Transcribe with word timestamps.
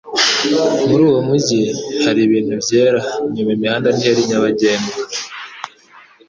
Muri 0.89 1.01
uwo 1.09 1.19
mujyi 1.29 1.61
hari 2.03 2.19
ibintu 2.27 2.53
byera; 2.63 3.01
nyuma, 3.33 3.51
imihanda 3.55 3.87
ntiyari 3.91 4.21
nyabagendwa. 4.29 4.91